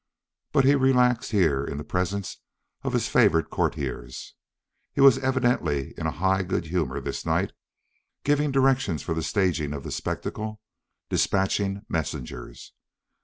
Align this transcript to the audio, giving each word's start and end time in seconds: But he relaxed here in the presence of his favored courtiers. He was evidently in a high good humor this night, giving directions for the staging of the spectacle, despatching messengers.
But 0.51 0.65
he 0.65 0.73
relaxed 0.73 1.29
here 1.29 1.63
in 1.63 1.77
the 1.77 1.83
presence 1.83 2.37
of 2.81 2.93
his 2.93 3.07
favored 3.07 3.51
courtiers. 3.51 4.33
He 4.93 4.99
was 4.99 5.19
evidently 5.19 5.93
in 5.95 6.07
a 6.07 6.11
high 6.11 6.41
good 6.41 6.65
humor 6.65 6.99
this 6.99 7.23
night, 7.23 7.51
giving 8.23 8.51
directions 8.51 9.03
for 9.03 9.13
the 9.13 9.21
staging 9.21 9.73
of 9.73 9.83
the 9.83 9.91
spectacle, 9.91 10.59
despatching 11.09 11.83
messengers. 11.87 12.73